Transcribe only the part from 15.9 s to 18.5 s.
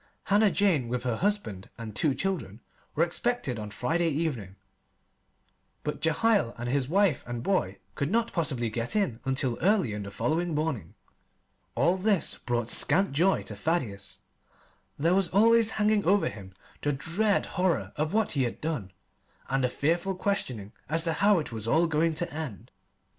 over him the dread horror of what he